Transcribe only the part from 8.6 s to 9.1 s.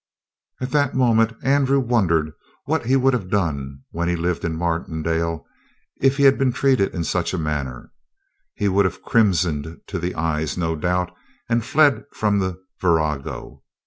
would have